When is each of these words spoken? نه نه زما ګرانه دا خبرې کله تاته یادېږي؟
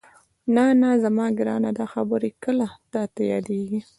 نه 0.55 0.65
نه 0.81 0.89
زما 1.03 1.25
ګرانه 1.37 1.71
دا 1.79 1.85
خبرې 1.93 2.31
کله 2.43 2.67
تاته 2.93 3.21
یادېږي؟ 3.31 3.79